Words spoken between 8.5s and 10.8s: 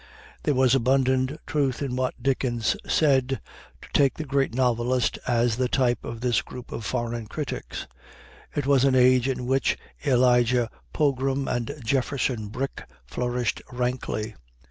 It was an age in which Elijah